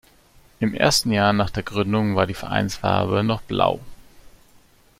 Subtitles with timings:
[0.59, 3.81] Im ersten Jahr nach der Gründung war die Vereinsfarbe noch Blau.